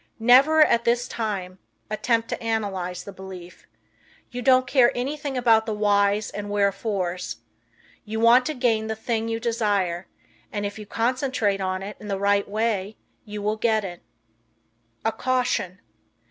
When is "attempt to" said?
1.87-2.41